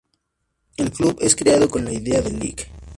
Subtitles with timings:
[0.77, 2.67] El club es creado con la idea del Lic.